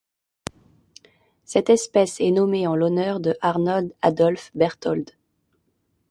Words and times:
Cette 1.45 1.69
espèce 1.69 2.19
est 2.19 2.31
nommée 2.31 2.65
en 2.65 2.75
l'honneur 2.75 3.19
de 3.19 3.37
Arnold 3.41 3.93
Adolph 4.01 4.49
Berthold. 4.55 5.11